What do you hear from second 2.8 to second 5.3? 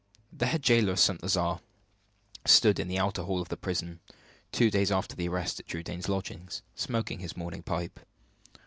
the outer hall of the prison, two days after the